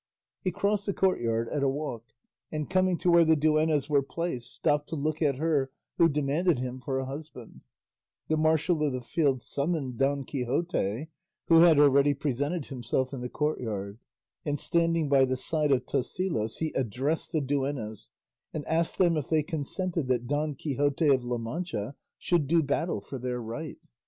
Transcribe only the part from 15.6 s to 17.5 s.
of Tosilos he addressed the